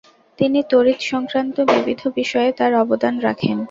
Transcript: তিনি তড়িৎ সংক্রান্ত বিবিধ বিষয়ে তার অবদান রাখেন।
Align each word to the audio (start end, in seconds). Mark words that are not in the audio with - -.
তিনি 0.39 0.59
তড়িৎ 0.71 0.99
সংক্রান্ত 1.11 1.55
বিবিধ 1.71 2.01
বিষয়ে 2.17 2.51
তার 2.51 2.71
অবদান 2.83 3.15
রাখেন। 3.19 3.57